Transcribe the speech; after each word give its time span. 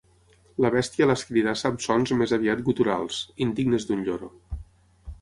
La 0.63 0.71
bèstia 0.75 1.07
l'escridassa 1.09 1.69
amb 1.71 1.85
sons 1.87 2.15
més 2.23 2.35
aviat 2.39 2.65
guturals, 2.71 3.23
indignes 3.49 3.91
d'un 3.91 4.07
lloro. 4.09 4.37